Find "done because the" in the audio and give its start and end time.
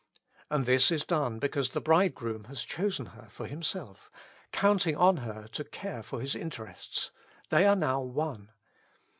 1.05-1.79